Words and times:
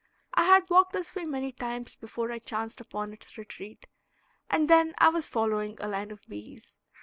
I 0.33 0.45
had 0.45 0.67
walked 0.71 0.93
this 0.93 1.13
way 1.13 1.25
many 1.25 1.51
times 1.51 1.93
before 1.93 2.31
I 2.31 2.39
chanced 2.39 2.81
upon 2.81 3.13
its 3.13 3.37
retreat; 3.37 3.85
and 4.49 4.67
then 4.67 4.95
I 4.97 5.09
was 5.09 5.27
following 5.27 5.77
a 5.79 5.87
line 5.87 6.09
of 6.09 6.23
bees. 6.27 6.75